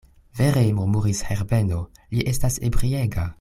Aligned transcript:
Vere, 0.37 0.57
murmuris 0.77 1.21
Herbeno, 1.29 1.83
li 2.15 2.27
estas 2.33 2.59
ebriega. 2.71 3.29